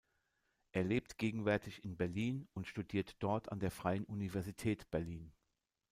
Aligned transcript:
Er 0.71 0.83
lebt 0.83 1.19
gegenwärtig 1.19 1.83
in 1.85 1.95
Berlin 1.95 2.47
und 2.55 2.67
studiert 2.67 3.15
dort 3.19 3.51
an 3.51 3.59
der 3.59 3.69
Freien 3.69 4.03
Universität 4.05 4.89
Berlin. 4.89 5.31